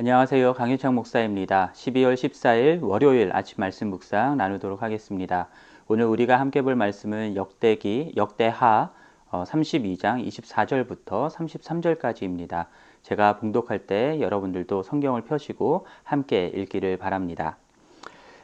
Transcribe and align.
안녕하세요. 0.00 0.54
강희창 0.54 0.94
목사입니다. 0.94 1.72
12월 1.74 2.14
14일 2.14 2.84
월요일 2.84 3.32
아침 3.32 3.56
말씀 3.58 3.88
묵상 3.88 4.36
나누도록 4.36 4.80
하겠습니다. 4.80 5.48
오늘 5.88 6.04
우리가 6.04 6.38
함께 6.38 6.62
볼 6.62 6.76
말씀은 6.76 7.34
역대기, 7.34 8.12
역대하 8.16 8.92
32장 9.32 10.24
24절부터 10.24 11.28
33절까지입니다. 11.30 12.66
제가 13.02 13.38
봉독할 13.38 13.88
때 13.88 14.20
여러분들도 14.20 14.84
성경을 14.84 15.22
펴시고 15.22 15.84
함께 16.04 16.46
읽기를 16.54 16.96
바랍니다. 16.96 17.56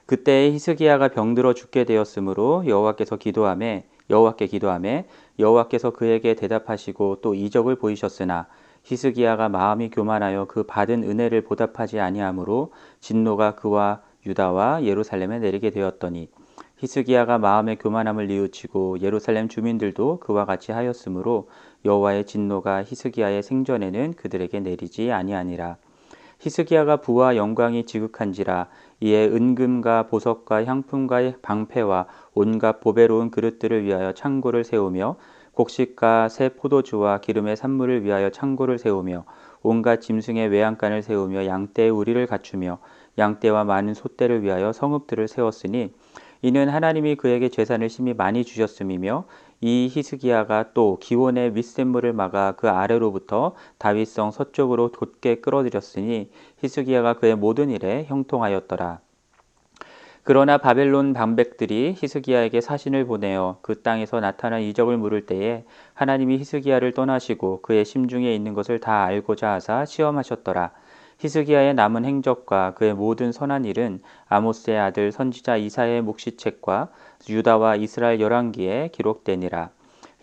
그때 0.06 0.50
히스기야가 0.50 1.06
병들어 1.06 1.54
죽게 1.54 1.84
되었으므로 1.84 2.64
여호와께서 2.66 3.14
기도함에 3.14 3.86
여호와께 4.10 4.48
기도함에 4.48 5.06
여호와께서 5.38 5.90
그에게 5.90 6.34
대답하시고 6.34 7.20
또 7.22 7.36
이적을 7.36 7.76
보이셨으나 7.76 8.48
히스기야가 8.84 9.48
마음이 9.48 9.90
교만하여 9.90 10.44
그 10.46 10.62
받은 10.62 11.04
은혜를 11.04 11.42
보답하지 11.42 12.00
아니하므로 12.00 12.72
진노가 13.00 13.54
그와 13.54 14.02
유다와 14.26 14.84
예루살렘에 14.84 15.38
내리게 15.38 15.70
되었더니 15.70 16.28
히스기야가 16.76 17.38
마음의 17.38 17.78
교만함을 17.78 18.26
뉘우치고 18.26 19.00
예루살렘 19.00 19.48
주민들도 19.48 20.20
그와 20.20 20.44
같이 20.44 20.70
하였으므로 20.72 21.48
여호와의 21.84 22.26
진노가 22.26 22.84
히스기야의 22.84 23.42
생전에는 23.42 24.14
그들에게 24.14 24.60
내리지 24.60 25.10
아니하니라. 25.10 25.76
히스기야가 26.40 26.98
부와 26.98 27.36
영광이 27.36 27.86
지극한지라 27.86 28.68
이에 29.00 29.26
은금과 29.26 30.08
보석과 30.08 30.64
향품과 30.66 31.34
방패와 31.40 32.06
온갖 32.34 32.80
보배로운 32.80 33.30
그릇들을 33.30 33.84
위하여 33.84 34.12
창고를 34.12 34.64
세우며 34.64 35.16
곡식과 35.54 36.28
새 36.28 36.50
포도주와 36.50 37.18
기름의 37.18 37.56
산물을 37.56 38.04
위하여 38.04 38.30
창고를 38.30 38.78
세우며 38.78 39.24
온갖 39.62 40.00
짐승의 40.00 40.48
외양간을 40.48 41.02
세우며 41.02 41.46
양떼의 41.46 41.90
우리를 41.90 42.26
갖추며 42.26 42.78
양떼와 43.18 43.64
많은 43.64 43.94
소떼를 43.94 44.42
위하여 44.42 44.72
성읍들을 44.72 45.28
세웠으니 45.28 45.92
이는 46.42 46.68
하나님이 46.68 47.14
그에게 47.16 47.48
재산을 47.48 47.88
심히 47.88 48.12
많이 48.12 48.44
주셨음이며 48.44 49.24
이 49.62 49.88
히스기야가 49.90 50.74
또 50.74 50.98
기원의 51.00 51.56
윗샘물을 51.56 52.12
막아 52.12 52.52
그 52.52 52.68
아래로부터 52.68 53.54
다윗성 53.78 54.30
서쪽으로 54.30 54.92
돋게 54.92 55.36
끌어들였으니 55.36 56.30
히스기야가 56.58 57.14
그의 57.14 57.36
모든 57.36 57.70
일에 57.70 58.04
형통하였더라. 58.04 59.03
그러나 60.26 60.56
바벨론 60.56 61.12
방백들이 61.12 61.96
히스기야에게 61.98 62.62
사신을 62.62 63.04
보내어 63.04 63.58
그 63.60 63.82
땅에서 63.82 64.20
나타난 64.20 64.62
이적을 64.62 64.96
물을 64.96 65.26
때에 65.26 65.64
하나님이 65.92 66.38
히스기야를 66.38 66.94
떠나시고 66.94 67.60
그의 67.60 67.84
심중에 67.84 68.34
있는 68.34 68.54
것을 68.54 68.80
다 68.80 69.04
알고자 69.04 69.52
하사 69.52 69.84
시험하셨더라. 69.84 70.70
히스기야의 71.18 71.74
남은 71.74 72.06
행적과 72.06 72.72
그의 72.72 72.94
모든 72.94 73.32
선한 73.32 73.66
일은 73.66 74.00
아모스의 74.26 74.78
아들 74.78 75.12
선지자 75.12 75.58
이사의 75.58 76.00
묵시책과 76.00 76.88
유다와 77.28 77.76
이스라엘 77.76 78.18
열왕기에 78.18 78.92
기록되니라. 78.94 79.73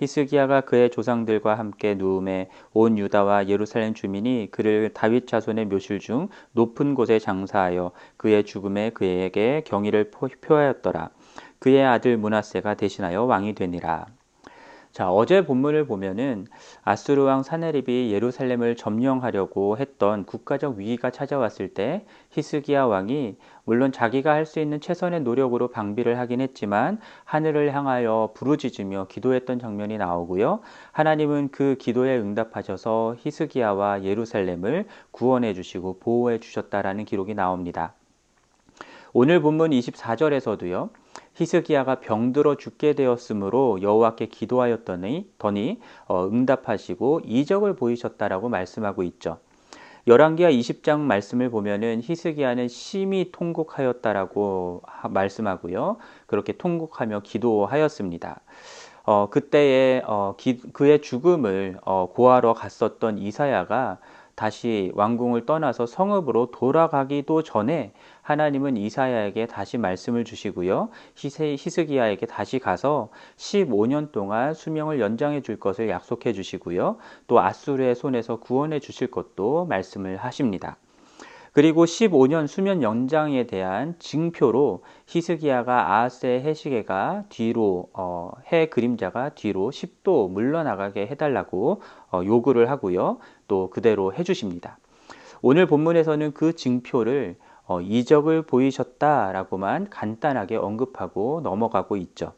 히스기야가 0.01 0.61
그의 0.61 0.89
조상들과 0.89 1.59
함께 1.59 1.93
누움에 1.93 2.49
온 2.73 2.97
유다와 2.97 3.47
예루살렘 3.47 3.93
주민이 3.93 4.49
그를 4.51 4.89
다윗 4.93 5.27
자손의 5.27 5.65
묘실 5.65 5.99
중 5.99 6.27
높은 6.53 6.95
곳에 6.95 7.19
장사하여 7.19 7.91
그의 8.17 8.43
죽음에 8.43 8.89
그에게 8.89 9.61
경의를 9.65 10.09
표하였더라. 10.41 11.11
그의 11.59 11.85
아들 11.85 12.17
문하세가 12.17 12.73
대신하여 12.73 13.23
왕이 13.25 13.53
되니라. 13.53 14.07
자, 14.91 15.09
어제 15.09 15.45
본문을 15.45 15.85
보면은 15.85 16.47
아수르 16.83 17.23
왕 17.23 17.43
사네립이 17.43 18.11
예루살렘을 18.11 18.75
점령하려고 18.75 19.77
했던 19.77 20.25
국가적 20.25 20.77
위기가 20.77 21.11
찾아왔을 21.11 21.73
때 21.73 22.05
히스기야 22.31 22.85
왕이 22.85 23.37
물론 23.63 23.93
자기가 23.93 24.33
할 24.33 24.45
수 24.45 24.59
있는 24.59 24.81
최선의 24.81 25.21
노력으로 25.21 25.69
방비를 25.69 26.19
하긴 26.19 26.41
했지만 26.41 26.99
하늘을 27.23 27.73
향하여 27.73 28.31
부르짖으며 28.33 29.07
기도했던 29.07 29.59
장면이 29.59 29.97
나오고요. 29.97 30.59
하나님은 30.91 31.49
그 31.51 31.77
기도에 31.79 32.17
응답하셔서 32.17 33.15
히스기야와 33.19 34.03
예루살렘을 34.03 34.87
구원해 35.11 35.53
주시고 35.53 35.99
보호해 35.99 36.39
주셨다라는 36.39 37.05
기록이 37.05 37.33
나옵니다. 37.33 37.93
오늘 39.13 39.41
본문 39.41 39.71
24절에서도요. 39.71 40.89
히스기야가 41.35 42.01
병들어 42.01 42.55
죽게 42.55 42.93
되었으므로 42.93 43.81
여호와께 43.81 44.27
기도하였더니 44.27 45.29
더니 45.37 45.79
어, 46.07 46.27
응답하시고 46.27 47.21
이적을 47.25 47.75
보이셨다라고 47.75 48.49
말씀하고 48.49 49.03
있죠. 49.03 49.39
열왕기하 50.07 50.49
20장 50.49 50.99
말씀을 50.99 51.49
보면은 51.49 52.01
히스기야는 52.03 52.67
심히 52.67 53.29
통곡하였다라고 53.31 54.81
말씀하고요. 55.09 55.97
그렇게 56.25 56.53
통곡하며 56.53 57.21
기도하였습니다. 57.21 58.41
어, 59.03 59.29
그때에 59.29 60.01
어, 60.05 60.35
기, 60.37 60.57
그의 60.73 61.01
죽음을 61.01 61.77
어, 61.83 62.09
고하러 62.13 62.53
갔었던 62.53 63.19
이사야가 63.19 63.99
다시 64.35 64.91
왕궁을 64.95 65.45
떠나서 65.45 65.85
성읍으로 65.85 66.51
돌아가기도 66.51 67.43
전에 67.43 67.93
하나님은 68.21 68.77
이사야에게 68.77 69.47
다시 69.47 69.77
말씀을 69.77 70.23
주시고요. 70.23 70.89
히스기야에게 71.15 72.25
다시 72.25 72.59
가서 72.59 73.09
15년 73.37 74.11
동안 74.11 74.53
수명을 74.53 74.99
연장해 74.99 75.41
줄 75.41 75.59
것을 75.59 75.89
약속해 75.89 76.33
주시고요. 76.33 76.97
또 77.27 77.39
아수르의 77.39 77.95
손에서 77.95 78.37
구원해 78.37 78.79
주실 78.79 79.09
것도 79.09 79.65
말씀을 79.65 80.17
하십니다. 80.17 80.77
그리고 81.53 81.83
15년 81.83 82.47
수면 82.47 82.81
연장에 82.81 83.45
대한 83.45 83.95
징표로 83.99 84.83
히스기야가 85.07 85.95
아하스의 85.95 86.41
해시계가 86.43 87.25
뒤로 87.27 87.89
어, 87.93 88.31
해 88.53 88.67
그림자가 88.67 89.29
뒤로 89.29 89.69
10도 89.69 90.31
물러나가게 90.31 91.07
해달라고 91.07 91.81
어, 92.13 92.21
요구를 92.23 92.69
하고요. 92.69 93.17
또 93.49 93.69
그대로 93.69 94.13
해주십니다. 94.13 94.77
오늘 95.41 95.65
본문에서는 95.65 96.33
그 96.33 96.55
징표를 96.55 97.35
어, 97.71 97.79
이적을 97.79 98.41
보이셨다라고만 98.41 99.89
간단하게 99.89 100.57
언급하고 100.57 101.39
넘어가고 101.41 101.95
있죠. 101.97 102.33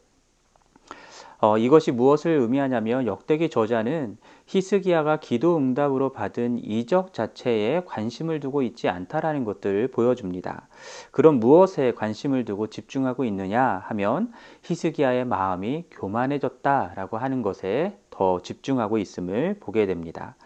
어, 1.40 1.58
이것이 1.58 1.90
무엇을 1.90 2.30
의미하냐면 2.30 3.06
역대기 3.06 3.50
저자는 3.50 4.16
히스기야가 4.46 5.18
기도 5.18 5.56
응답으로 5.56 6.12
받은 6.12 6.60
이적 6.62 7.12
자체에 7.12 7.82
관심을 7.84 8.38
두고 8.38 8.62
있지 8.62 8.88
않다라는 8.88 9.44
것들을 9.44 9.88
보여줍니다. 9.88 10.68
그럼 11.10 11.40
무엇에 11.40 11.92
관심을 11.92 12.44
두고 12.44 12.68
집중하고 12.68 13.24
있느냐 13.24 13.82
하면 13.88 14.32
히스기야의 14.62 15.24
마음이 15.24 15.86
교만해졌다라고 15.90 17.18
하는 17.18 17.42
것에 17.42 17.98
더 18.10 18.40
집중하고 18.40 18.98
있음을 18.98 19.56
보게 19.58 19.86
됩니다. 19.86 20.36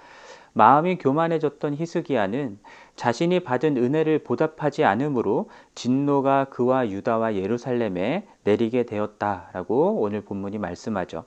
마음이 0.59 0.99
교만해졌던 0.99 1.75
히스기야는 1.75 2.59
자신이 2.97 3.41
받은 3.41 3.77
은혜를 3.77 4.25
보답하지 4.25 4.83
않으므로 4.83 5.51
진노가 5.77 6.47
그와 6.47 6.89
유다와 6.91 7.37
예루살렘에 7.37 8.27
내리게 8.43 8.83
되었다라고 8.83 10.01
오늘 10.01 10.23
본문이 10.23 10.59
말씀하죠. 10.59 11.27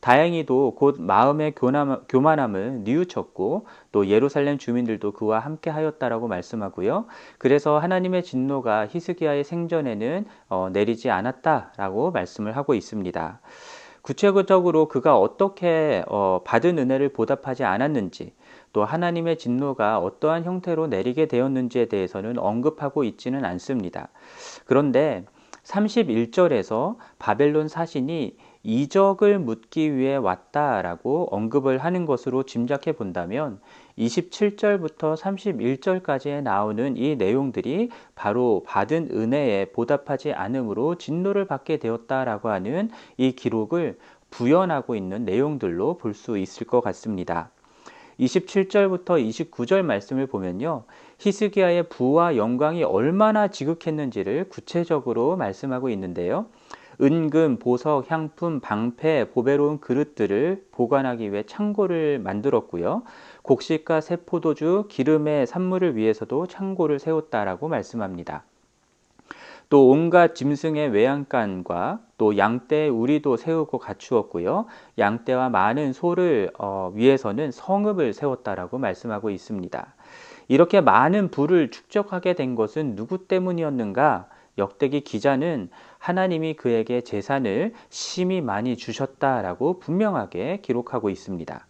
다행히도 0.00 0.74
곧 0.74 1.00
마음의 1.00 1.54
교만함을 1.54 2.82
뉘우쳤고 2.84 3.66
또 3.92 4.08
예루살렘 4.08 4.58
주민들도 4.58 5.12
그와 5.12 5.38
함께 5.38 5.70
하였다라고 5.70 6.28
말씀하고요. 6.28 7.06
그래서 7.38 7.78
하나님의 7.78 8.24
진노가 8.24 8.88
히스기야의 8.88 9.42
생전에는 9.44 10.26
어, 10.50 10.68
내리지 10.70 11.08
않았다라고 11.08 12.10
말씀을 12.10 12.54
하고 12.54 12.74
있습니다. 12.74 13.40
구체적으로 14.06 14.86
그가 14.86 15.18
어떻게 15.18 16.04
어, 16.06 16.40
받은 16.44 16.78
은혜를 16.78 17.08
보답하지 17.08 17.64
않았는지 17.64 18.34
또 18.76 18.84
하나님의 18.84 19.38
진노가 19.38 20.00
어떠한 20.00 20.44
형태로 20.44 20.88
내리게 20.88 21.24
되었는지에 21.24 21.86
대해서는 21.86 22.38
언급하고 22.38 23.04
있지는 23.04 23.46
않습니다. 23.46 24.08
그런데 24.66 25.24
31절에서 25.64 26.96
바벨론 27.18 27.68
사신이 27.68 28.36
이적을 28.64 29.38
묻기 29.38 29.96
위해 29.96 30.16
왔다라고 30.16 31.28
언급을 31.30 31.78
하는 31.78 32.04
것으로 32.04 32.42
짐작해 32.42 32.92
본다면 32.92 33.60
27절부터 33.96 35.16
31절까지에 35.16 36.42
나오는 36.42 36.98
이 36.98 37.16
내용들이 37.16 37.88
바로 38.14 38.62
받은 38.66 39.08
은혜에 39.10 39.70
보답하지 39.72 40.34
않으므로 40.34 40.96
진노를 40.96 41.46
받게 41.46 41.78
되었다라고 41.78 42.50
하는 42.50 42.90
이 43.16 43.32
기록을 43.32 43.96
부연하고 44.28 44.94
있는 44.96 45.24
내용들로 45.24 45.96
볼 45.96 46.12
수 46.12 46.36
있을 46.36 46.66
것 46.66 46.82
같습니다. 46.82 47.50
27절부터 48.20 49.22
29절 49.50 49.82
말씀을 49.82 50.26
보면요. 50.26 50.84
히스기야의 51.18 51.88
부와 51.88 52.36
영광이 52.36 52.82
얼마나 52.84 53.48
지극했는지를 53.48 54.48
구체적으로 54.48 55.36
말씀하고 55.36 55.90
있는데요. 55.90 56.46
은금, 57.00 57.58
보석, 57.58 58.10
향품, 58.10 58.60
방패, 58.60 59.30
보배로운 59.30 59.80
그릇들을 59.80 60.66
보관하기 60.72 61.30
위해 61.30 61.42
창고를 61.42 62.18
만들었고요. 62.20 63.02
곡식과 63.42 64.00
새포도주, 64.00 64.86
기름의 64.88 65.46
산물을 65.46 65.96
위해서도 65.96 66.46
창고를 66.46 66.98
세웠다라고 66.98 67.68
말씀합니다. 67.68 68.44
또 69.68 69.88
온갖 69.88 70.34
짐승의 70.34 70.90
외양간과 70.90 72.00
또 72.18 72.38
양떼 72.38 72.88
우리도 72.88 73.36
세우고 73.36 73.78
갖추었고요. 73.78 74.66
양떼와 74.98 75.48
많은 75.48 75.92
소를 75.92 76.50
어, 76.58 76.92
위해서는 76.94 77.50
성읍을 77.50 78.12
세웠다라고 78.12 78.78
말씀하고 78.78 79.30
있습니다. 79.30 79.94
이렇게 80.48 80.80
많은 80.80 81.30
부를 81.30 81.70
축적하게 81.70 82.34
된 82.34 82.54
것은 82.54 82.94
누구 82.94 83.26
때문이었는가? 83.26 84.28
역대기 84.58 85.02
기자는 85.02 85.68
하나님이 85.98 86.54
그에게 86.54 87.02
재산을 87.02 87.74
심히 87.90 88.40
많이 88.40 88.76
주셨다라고 88.76 89.80
분명하게 89.80 90.60
기록하고 90.62 91.10
있습니다. 91.10 91.66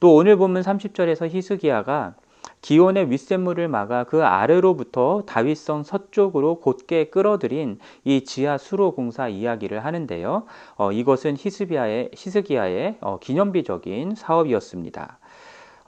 또 0.00 0.14
오늘 0.14 0.36
보면 0.36 0.62
30절에서 0.62 1.28
히스기야가 1.28 2.14
기온의 2.60 3.10
윗샘물을 3.10 3.68
막아 3.68 4.04
그 4.04 4.24
아래로부터 4.24 5.22
다윗성 5.26 5.82
서쪽으로 5.84 6.60
곧게 6.60 7.04
끌어들인 7.04 7.78
이 8.04 8.24
지하 8.24 8.58
수로 8.58 8.92
공사 8.92 9.28
이야기를 9.28 9.84
하는데요. 9.84 10.44
어, 10.76 10.92
이것은 10.92 11.36
히스기야의, 11.38 12.10
히스기야의 12.14 12.96
어, 13.00 13.18
기념비적인 13.20 14.14
사업이었습니다. 14.14 15.18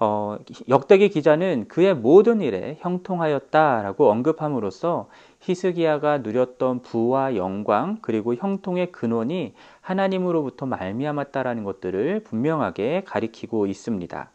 어, 0.03 0.39
역대기 0.71 1.11
기자는 1.11 1.67
그의 1.69 1.95
모든 1.95 2.41
일에 2.41 2.79
형통하였다라고 2.81 4.11
언급함으로써 4.11 5.09
히스기야가 5.41 6.19
누렸던 6.19 6.81
부와 6.81 7.37
영광 7.37 7.99
그리고 8.01 8.35
형통의 8.35 8.93
근원이 8.93 9.53
하나님으로부터 9.83 10.65
말미암았다라는 10.65 11.65
것들을 11.65 12.21
분명하게 12.21 13.03
가리키고 13.05 13.67
있습니다. 13.67 14.31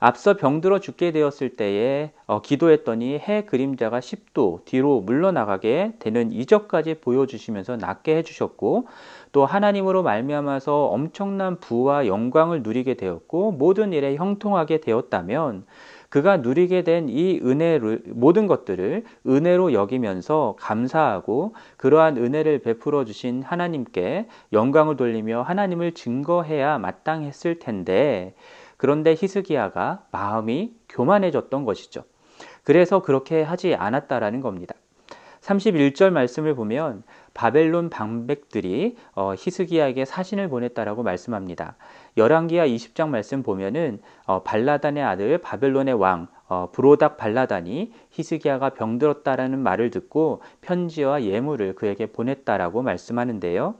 앞서 0.00 0.36
병들어 0.36 0.78
죽게 0.78 1.12
되었을 1.12 1.56
때에 1.56 2.12
어, 2.26 2.40
기도했더니 2.40 3.18
해 3.18 3.44
그림자가 3.44 4.00
10도 4.00 4.64
뒤로 4.64 5.00
물러나가게 5.00 5.94
되는 5.98 6.30
이적까지 6.32 6.94
보여주시면서 7.00 7.76
낫게 7.76 8.16
해주셨고 8.16 8.86
또 9.32 9.44
하나님으로 9.44 10.02
말미암아서 10.02 10.86
엄청난 10.86 11.58
부와 11.58 12.06
영광을 12.06 12.62
누리게 12.62 12.94
되었고 12.94 13.52
모든 13.52 13.92
일에 13.92 14.16
형통하게 14.16 14.80
되었다면 14.80 15.66
그가 16.10 16.38
누리게 16.38 16.84
된 16.84 17.08
이 17.08 17.40
은혜를 17.42 18.02
모든 18.06 18.46
것들을 18.46 19.04
은혜로 19.26 19.72
여기면서 19.72 20.56
감사하고 20.58 21.54
그러한 21.76 22.16
은혜를 22.16 22.60
베풀어 22.60 23.04
주신 23.04 23.42
하나님께 23.42 24.26
영광을 24.52 24.96
돌리며 24.96 25.42
하나님을 25.42 25.92
증거해야 25.92 26.78
마땅했을 26.78 27.58
텐데 27.58 28.34
그런데 28.78 29.14
히스기야가 29.18 30.06
마음이 30.10 30.72
교만해졌던 30.88 31.66
것이죠. 31.66 32.04
그래서 32.64 33.02
그렇게 33.02 33.42
하지 33.42 33.74
않았다라는 33.74 34.40
겁니다. 34.40 34.74
31절 35.40 36.10
말씀을 36.10 36.54
보면 36.54 37.02
바벨론 37.34 37.90
방백들이 37.90 38.96
어, 39.14 39.34
히스기야에게 39.36 40.04
사신을 40.04 40.48
보냈다라고 40.48 41.02
말씀합니다. 41.02 41.76
열왕기하 42.16 42.66
20장 42.66 43.08
말씀 43.08 43.42
보면은 43.42 44.00
어, 44.26 44.42
발라단의 44.42 45.02
아들 45.02 45.38
바벨론의 45.38 45.94
왕 45.94 46.28
어, 46.48 46.70
브로닥 46.72 47.16
발라단이 47.16 47.92
히스기야가 48.10 48.70
병들었다라는 48.70 49.58
말을 49.58 49.90
듣고 49.90 50.42
편지와 50.60 51.22
예물을 51.22 51.74
그에게 51.74 52.06
보냈다라고 52.06 52.82
말씀하는데요. 52.82 53.74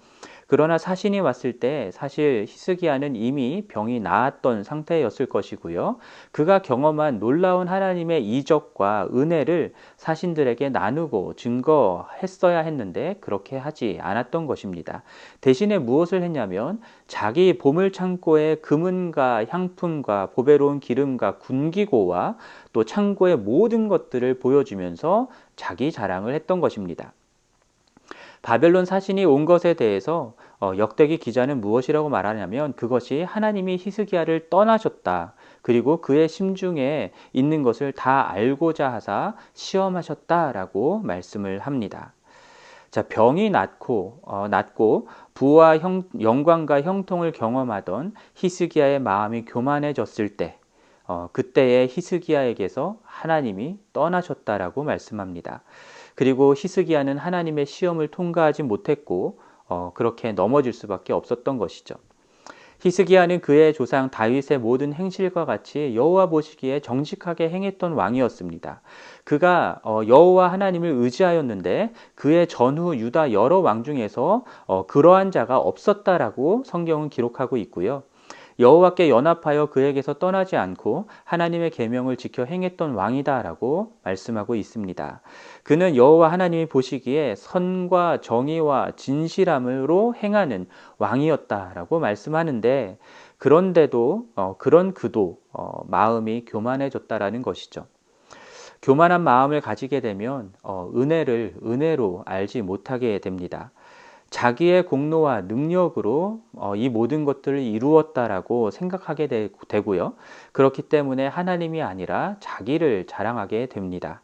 그러나 0.49 0.79
사신이 0.79 1.21
왔을 1.21 1.61
때 1.61 1.91
사실 1.93 2.47
히스기야는 2.49 3.17
이미 3.17 3.65
병이 3.69 4.01
나았던 4.01 4.65
상태였을 4.65 5.27
것이고요. 5.27 5.99
그가 6.33 6.63
경험한 6.63 7.19
놀라운 7.19 7.69
하나님의 7.69 8.25
이적과 8.27 9.11
은혜를 9.15 9.75
사신들에게 9.99 10.71
나누고 10.71 11.35
증거했어야 11.35 12.61
했는데 12.61 13.19
그렇게 13.21 13.59
하지 13.59 13.99
않았던 14.01 14.47
것입니다. 14.47 15.03
대신에 15.43 15.77
무엇을 15.77 16.23
했냐면 16.23 16.81
자기 17.07 17.59
보물 17.59 17.93
창고의 17.93 18.63
금은과 18.63 19.45
향품과 19.51 20.31
보배로운 20.31 20.81
기름과 20.81 21.37
군기고와 21.37 22.39
또 22.73 22.85
창고의 22.85 23.37
모든 23.37 23.87
것들을 23.89 24.39
보여주면서 24.39 25.29
자기 25.57 25.93
자랑을 25.93 26.33
했던 26.33 26.61
것입니다. 26.61 27.13
바벨론 28.49 28.87
사신이 28.87 29.27
온 29.27 29.45
것에 29.45 29.75
대해서 29.75 30.33
어, 30.59 30.73
역대기 30.79 31.19
기자는 31.19 31.61
무엇이라고 31.61 32.09
말하냐면 32.09 32.73
그것이 32.73 33.21
하나님이 33.23 33.77
히스기야를 33.79 34.49
떠나셨다. 34.49 35.35
그리고 35.61 36.01
그의 36.01 36.31
심중에 36.31 37.13
있는 37.35 37.63
것을 37.63 37.93
다 37.93 38.31
알고자 38.31 38.91
하사 38.91 39.35
시험하셨다라고 39.53 41.01
말씀을 41.01 41.59
합니다. 41.59 42.15
자, 42.91 43.03
병이 43.03 43.51
낫고, 43.51 44.21
어, 44.23 44.49
낫고 44.49 45.09
부와 45.35 45.77
형, 45.77 46.05
영광과 46.19 46.81
형통을 46.81 47.33
경험하던 47.33 48.15
히스기야의 48.35 48.99
마음이 49.01 49.45
교만해졌을 49.45 50.39
때, 50.39 50.59
어, 51.07 51.29
그때의 51.35 51.89
히스기야에게서 51.91 52.97
하나님이 53.03 53.79
떠나셨다라고 53.93 54.85
말씀합니다. 54.85 55.61
그리고 56.19 56.53
히스기야는 56.53 57.17
하나님의 57.17 57.65
시험을 57.65 58.09
통과하지 58.09 58.65
못했고 58.65 59.39
어, 59.69 59.93
그렇게 59.95 60.33
넘어질 60.33 60.73
수밖에 60.73 61.13
없었던 61.13 61.59
것이죠. 61.59 61.95
히스기야는 62.81 63.41
그의 63.41 63.73
조상 63.73 64.11
다윗의 64.11 64.59
모든 64.59 64.93
행실과 64.93 65.45
같이 65.45 65.95
여호와 65.95 66.27
보시기에 66.27 66.81
정직하게 66.81 67.51
행했던 67.51 67.93
왕이었습니다. 67.93 68.81
그가 69.23 69.79
어, 69.85 70.01
여호와 70.09 70.51
하나님을 70.51 70.89
의지하였는데 70.89 71.93
그의 72.17 72.49
전후 72.49 72.97
유다 72.97 73.31
여러 73.31 73.61
왕 73.61 73.85
중에서 73.85 74.45
어, 74.67 74.87
그러한 74.87 75.31
자가 75.31 75.59
없었다라고 75.59 76.65
성경은 76.67 77.11
기록하고 77.11 77.59
있고요. 77.59 78.03
여호와께 78.59 79.09
연합하여 79.09 79.67
그에게서 79.67 80.15
떠나지 80.15 80.57
않고 80.57 81.09
하나님의 81.25 81.71
계명을 81.71 82.17
지켜 82.17 82.45
행했던 82.45 82.95
왕이다라고 82.95 83.93
말씀하고 84.03 84.57
있습니다. 84.57 85.21
그는 85.63 85.95
여호와 85.95 86.33
하나님이 86.33 86.67
보시기에 86.67 87.37
선과 87.37 88.21
정의와 88.21 88.93
진실함으로 88.97 90.15
행하는 90.17 90.67
왕이었다라고 90.99 92.01
말씀하는데 92.01 92.99
그런데도 93.39 94.27
어, 94.35 94.57
그런 94.59 94.93
그도 94.93 95.39
어, 95.53 95.83
마음이 95.87 96.45
교만해졌다라는 96.47 97.43
것이죠. 97.43 97.87
교만한 98.83 99.23
마음을 99.23 99.61
가지게 99.61 100.01
되면 100.01 100.53
어, 100.63 100.91
은혜를 100.95 101.57
은혜로 101.65 102.23
알지 102.27 102.63
못하게 102.63 103.19
됩니다. 103.19 103.71
자기의 104.31 104.85
공로와 104.85 105.43
능력으로 105.43 106.43
어, 106.55 106.77
이 106.77 106.89
모든 106.89 107.25
것들을 107.25 107.61
이루었다라고 107.61 108.71
생각하게 108.71 109.27
되, 109.27 109.81
고요 109.81 110.15
그렇기 110.53 110.83
때문에 110.83 111.27
하나님이 111.27 111.83
아니라 111.83 112.37
자기를 112.41 113.07
자랑하게 113.07 113.67
됩니다. 113.67 114.23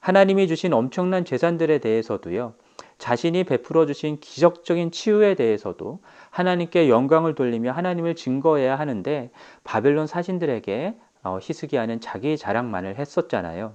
하나님이 0.00 0.48
주신 0.48 0.72
엄청난 0.72 1.24
재산들에 1.24 1.78
대해서도요. 1.78 2.54
자신이 2.98 3.44
베풀어 3.44 3.86
주신 3.86 4.20
기적적인 4.20 4.90
치유에 4.90 5.34
대해서도 5.34 6.00
하나님께 6.28 6.90
영광을 6.90 7.34
돌리며 7.34 7.72
하나님을 7.72 8.14
증거해야 8.14 8.78
하는데 8.78 9.30
바벨론 9.64 10.06
사신들에게 10.06 10.96
어, 11.22 11.38
히스기야는 11.40 12.00
자기 12.00 12.36
자랑만을 12.36 12.96
했었잖아요. 12.96 13.74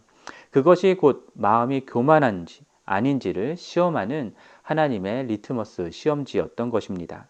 그것이 0.52 0.96
곧 0.96 1.28
마음이 1.34 1.82
교만한지 1.88 2.64
아닌지를 2.86 3.58
시험하는 3.58 4.36
하나님의 4.66 5.28
리트머스 5.28 5.92
시험지였던 5.92 6.72
것입니다. 6.72 7.28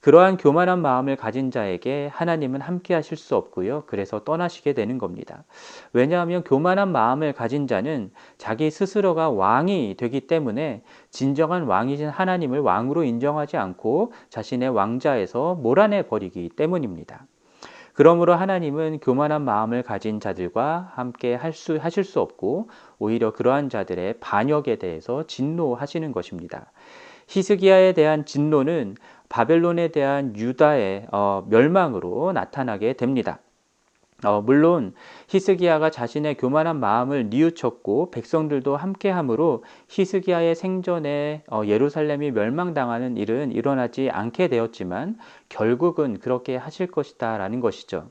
그러한 0.00 0.38
교만한 0.38 0.80
마음을 0.80 1.16
가진 1.16 1.50
자에게 1.50 2.08
하나님은 2.14 2.62
함께 2.62 2.94
하실 2.94 3.18
수 3.18 3.36
없고요. 3.36 3.84
그래서 3.86 4.24
떠나시게 4.24 4.72
되는 4.72 4.96
겁니다. 4.96 5.44
왜냐하면 5.92 6.42
교만한 6.42 6.90
마음을 6.90 7.34
가진 7.34 7.66
자는 7.66 8.10
자기 8.38 8.70
스스로가 8.70 9.28
왕이 9.28 9.96
되기 9.98 10.22
때문에 10.22 10.82
진정한 11.10 11.64
왕이신 11.64 12.08
하나님을 12.08 12.60
왕으로 12.60 13.04
인정하지 13.04 13.58
않고 13.58 14.12
자신의 14.30 14.70
왕좌에서 14.70 15.56
몰아내 15.56 16.06
버리기 16.06 16.50
때문입니다. 16.56 17.26
그러므로 18.00 18.34
하나님은 18.34 19.00
교만한 19.00 19.42
마음을 19.42 19.82
가진 19.82 20.20
자들과 20.20 20.90
함께 20.94 21.34
할 21.34 21.52
수, 21.52 21.76
하실 21.76 22.02
수 22.02 22.20
없고 22.20 22.70
오히려 22.98 23.30
그러한 23.30 23.68
자들의 23.68 24.20
반역에 24.20 24.76
대해서 24.76 25.26
진노하시는 25.26 26.10
것입니다. 26.12 26.72
히스기야에 27.28 27.92
대한 27.92 28.24
진노는 28.24 28.96
바벨론에 29.28 29.88
대한 29.88 30.34
유다의 30.34 31.08
어, 31.12 31.44
멸망으로 31.50 32.32
나타나게 32.32 32.94
됩니다. 32.94 33.40
어, 34.24 34.42
물론 34.42 34.92
히스기야가 35.28 35.90
자신의 35.90 36.36
교만한 36.36 36.78
마음을 36.78 37.28
뉘우쳤고 37.30 38.10
백성들도 38.10 38.76
함께함으로 38.76 39.64
히스기야의 39.88 40.54
생전에 40.54 41.42
어, 41.50 41.62
예루살렘이 41.64 42.30
멸망당하는 42.30 43.16
일은 43.16 43.52
일어나지 43.52 44.10
않게 44.10 44.48
되었지만 44.48 45.18
결국은 45.48 46.18
그렇게 46.18 46.56
하실 46.56 46.86
것이다 46.86 47.38
라는 47.38 47.60
것이죠. 47.60 48.10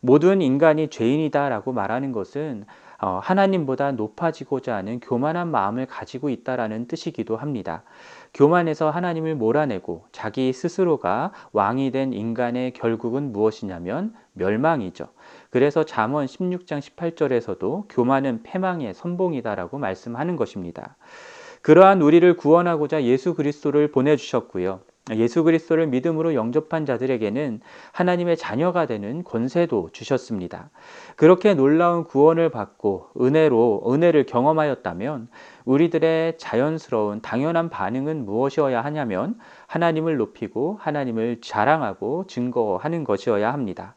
모든 0.00 0.40
인간이 0.40 0.88
죄인이다 0.88 1.48
라고 1.48 1.72
말하는 1.72 2.12
것은 2.12 2.64
어, 2.98 3.20
하나님보다 3.22 3.92
높아지고자 3.92 4.74
하는 4.74 5.00
교만한 5.00 5.50
마음을 5.50 5.86
가지고 5.86 6.30
있다라는 6.30 6.86
뜻이기도 6.86 7.36
합니다. 7.36 7.82
교만해서 8.36 8.90
하나님을 8.90 9.34
몰아내고 9.34 10.04
자기 10.12 10.52
스스로가 10.52 11.32
왕이 11.52 11.90
된 11.90 12.12
인간의 12.12 12.74
결국은 12.74 13.32
무엇이냐면 13.32 14.12
멸망이죠. 14.34 15.08
그래서 15.48 15.84
잠언 15.84 16.26
16장 16.26 16.80
18절에서도 16.80 17.86
교만은 17.88 18.42
패망의 18.42 18.92
선봉이다라고 18.92 19.78
말씀하는 19.78 20.36
것입니다. 20.36 20.96
그러한 21.62 22.02
우리를 22.02 22.36
구원하고자 22.36 23.04
예수 23.04 23.34
그리스도를 23.34 23.90
보내주셨고요. 23.90 24.80
예수 25.14 25.44
그리스도를 25.44 25.86
믿음으로 25.86 26.34
영접한 26.34 26.84
자들에게는 26.84 27.60
하나님의 27.92 28.36
자녀가 28.36 28.86
되는 28.86 29.22
권세도 29.22 29.90
주셨습니다. 29.92 30.70
그렇게 31.14 31.54
놀라운 31.54 32.02
구원을 32.02 32.48
받고 32.48 33.10
은혜로 33.20 33.84
은혜를 33.86 34.26
경험하였다면 34.26 35.28
우리들의 35.64 36.38
자연스러운 36.38 37.22
당연한 37.22 37.70
반응은 37.70 38.24
무엇이어야 38.24 38.82
하냐면 38.82 39.38
하나님을 39.68 40.16
높이고 40.16 40.78
하나님을 40.80 41.40
자랑하고 41.40 42.26
증거하는 42.26 43.04
것이어야 43.04 43.52
합니다. 43.52 43.94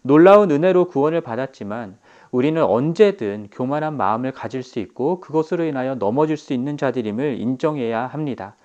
놀라운 0.00 0.50
은혜로 0.50 0.86
구원을 0.86 1.20
받았지만 1.20 1.98
우리는 2.30 2.62
언제든 2.62 3.48
교만한 3.50 3.96
마음을 3.98 4.32
가질 4.32 4.62
수 4.62 4.78
있고 4.78 5.20
그것으로 5.20 5.64
인하여 5.64 5.96
넘어질 5.96 6.38
수 6.38 6.54
있는 6.54 6.78
자들임을 6.78 7.40
인정해야 7.40 8.06
합니다. 8.06 8.56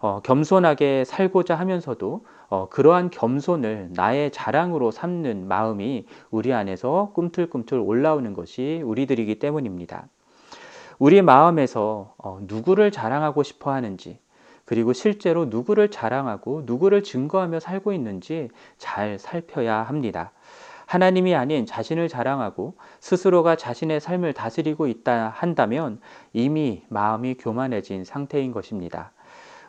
어, 0.00 0.20
겸손하게 0.22 1.04
살고자 1.04 1.54
하면서도 1.56 2.24
어, 2.48 2.68
그러한 2.70 3.10
겸손을 3.10 3.90
나의 3.92 4.30
자랑으로 4.30 4.90
삼는 4.90 5.46
마음이 5.46 6.06
우리 6.30 6.54
안에서 6.54 7.12
꿈틀꿈틀 7.14 7.78
올라오는 7.78 8.32
것이 8.32 8.82
우리들이기 8.84 9.38
때문입니다. 9.38 10.08
우리 10.98 11.20
마음에서 11.20 12.14
어, 12.16 12.40
누구를 12.42 12.90
자랑하고 12.90 13.42
싶어 13.42 13.72
하는지, 13.72 14.18
그리고 14.64 14.92
실제로 14.92 15.44
누구를 15.44 15.90
자랑하고 15.90 16.62
누구를 16.64 17.02
증거하며 17.02 17.60
살고 17.60 17.92
있는지 17.92 18.48
잘 18.78 19.18
살펴야 19.18 19.82
합니다. 19.82 20.32
하나님이 20.86 21.34
아닌 21.34 21.66
자신을 21.66 22.08
자랑하고 22.08 22.74
스스로가 23.00 23.56
자신의 23.56 24.00
삶을 24.00 24.32
다스리고 24.32 24.86
있다 24.86 25.28
한다면 25.28 26.00
이미 26.32 26.82
마음이 26.88 27.34
교만해진 27.34 28.04
상태인 28.04 28.50
것입니다. 28.50 29.12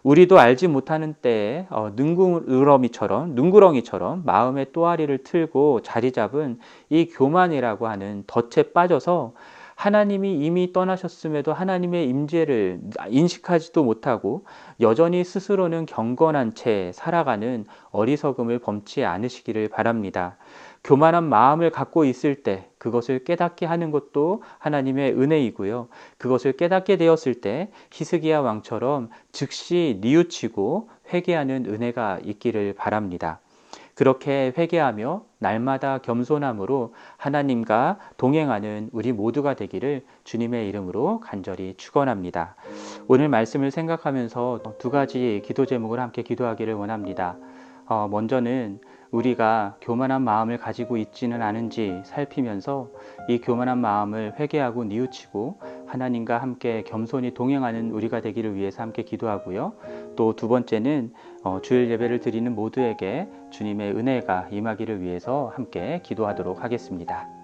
우리도 0.04 0.40
알지 0.40 0.68
못하는 0.68 1.14
때에 1.14 1.68
어, 1.70 1.92
능구렁이처럼 1.96 3.36
능구렁이처럼 3.36 4.24
마음의 4.26 4.72
또아리를 4.74 5.16
틀고 5.24 5.82
자리 5.82 6.12
잡은 6.12 6.60
이 6.90 7.06
교만이라고 7.06 7.88
하는 7.88 8.24
덫에 8.28 8.72
빠져서 8.74 9.34
하나님이 9.76 10.46
이미 10.46 10.74
떠나셨음에도 10.74 11.54
하나님의 11.54 12.08
임재를 12.08 12.82
인식하지도 13.10 13.84
못하고 13.84 14.46
여전히 14.80 15.24
스스로는 15.24 15.88
경건한 15.88 16.54
채 16.54 16.92
살아가는 16.94 17.66
어리석음을 17.90 18.60
범치 18.60 19.04
않으시기를 19.04 19.70
바랍니다. 19.70 20.38
교만한 20.84 21.26
마음을 21.26 21.70
갖고 21.70 22.06
있을 22.06 22.44
때 22.44 22.68
그것을 22.78 23.24
깨닫게 23.24 23.66
하는 23.66 23.92
것도 23.92 24.42
하나님의 24.58 25.14
은혜이고요. 25.14 25.90
그것을 26.18 26.54
깨닫게 26.54 26.98
되었을 26.98 27.36
때 27.36 27.70
히스기야 27.92 28.40
왕처럼 28.40 29.10
즉시 29.32 30.00
뉘우치고 30.02 30.90
회개하는 31.14 31.66
은혜가 31.68 32.20
있기를 32.24 32.74
바랍니다. 32.74 33.40
그렇게 33.94 34.52
회개하며 34.58 35.24
날마다 35.38 36.00
겸손함으로 36.00 36.96
하나님과 37.18 38.00
동행하는 38.18 38.90
우리 38.94 39.12
모두가 39.12 39.54
되기를 39.54 40.04
주님의 40.24 40.68
이름으로 40.70 41.20
간절히 41.20 41.76
축원합니다. 41.78 42.56
오늘 43.08 43.30
말씀을 43.30 43.70
생각하면서 43.70 44.62
두 44.80 44.90
가지 44.90 45.44
기도 45.46 45.68
제목을 45.68 46.00
함께 46.00 46.24
기도하기를 46.24 46.74
원합니다. 46.74 47.38
어, 47.86 48.08
먼저는 48.10 48.80
우리가 49.12 49.78
교만한 49.82 50.24
마음을 50.24 50.58
가지고 50.58 50.98
있지는 50.98 51.42
않은지 51.42 52.02
살피면서 52.06 52.90
이 53.30 53.40
교만한 53.40 53.78
마음을 53.78 54.34
회개하고 54.40 54.86
뉘우치고 54.86 55.60
하나님과 55.88 56.38
함께 56.38 56.84
겸손히 56.84 57.34
동행하는 57.34 57.92
우리가 57.92 58.22
되기를 58.22 58.56
위해서 58.56 58.82
함께 58.82 59.04
기도하고요. 59.04 59.74
또 60.16 60.34
두 60.34 60.48
번째는 60.48 61.14
어, 61.44 61.60
주일 61.62 61.90
예배를 61.92 62.20
드리는 62.20 62.54
모두에게 62.56 63.28
주님의 63.52 63.92
은혜가 63.92 64.48
임하기를 64.52 65.02
위해서 65.02 65.52
함께 65.56 66.02
기도하도록 66.04 66.64
하겠습니다. 66.64 67.41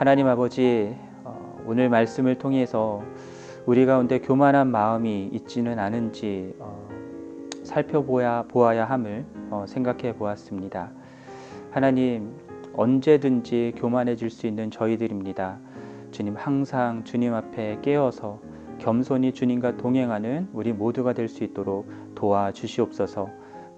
하나님 0.00 0.28
아버지 0.28 0.96
어, 1.24 1.62
오늘 1.66 1.90
말씀을 1.90 2.38
통해서 2.38 3.04
우리 3.66 3.84
가운데 3.84 4.18
교만한 4.18 4.68
마음이 4.68 5.28
있지는 5.30 5.78
않은지 5.78 6.54
어, 6.58 6.88
살펴보야 7.64 8.44
보아야 8.48 8.86
함을 8.86 9.26
어, 9.50 9.66
생각해 9.68 10.14
보았습니다. 10.14 10.90
하나님 11.70 12.32
언제든지 12.72 13.74
교만해질 13.76 14.30
수 14.30 14.46
있는 14.46 14.70
저희들입니다. 14.70 15.58
주님 16.12 16.34
항상 16.34 17.04
주님 17.04 17.34
앞에 17.34 17.80
깨어서 17.82 18.40
겸손히 18.78 19.32
주님과 19.34 19.76
동행하는 19.76 20.48
우리 20.54 20.72
모두가 20.72 21.12
될 21.12 21.28
수 21.28 21.44
있도록 21.44 21.86
도와주시옵소서. 22.14 23.28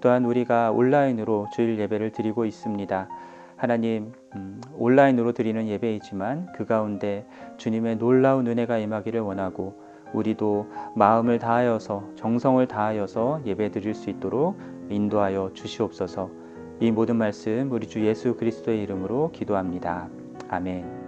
또한 0.00 0.24
우리가 0.24 0.70
온라인으로 0.70 1.48
주일 1.52 1.80
예배를 1.80 2.12
드리고 2.12 2.44
있습니다. 2.44 3.08
하나님 3.56 4.12
음, 4.34 4.60
온라인으로 4.76 5.32
드리는 5.32 5.66
예배이지만 5.68 6.52
그 6.54 6.64
가운데 6.64 7.26
주님의 7.56 7.98
놀라운 7.98 8.46
은혜가 8.46 8.78
임하기를 8.78 9.20
원하고 9.20 9.74
우리도 10.12 10.66
마음을 10.94 11.38
다하여서 11.38 12.10
정성을 12.16 12.66
다하여서 12.66 13.42
예배 13.46 13.70
드릴 13.70 13.94
수 13.94 14.10
있도록 14.10 14.58
인도하여 14.90 15.52
주시옵소서. 15.54 16.30
이 16.80 16.90
모든 16.90 17.16
말씀 17.16 17.70
우리 17.70 17.86
주 17.86 18.04
예수 18.04 18.36
그리스도의 18.36 18.82
이름으로 18.82 19.30
기도합니다. 19.32 20.08
아멘. 20.48 21.01